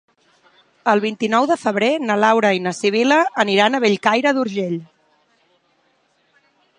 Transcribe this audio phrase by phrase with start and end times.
[0.93, 4.81] El vint-i-nou de febrer na Laura i na Sibil·la aniran a Bellcaire d'Urgell.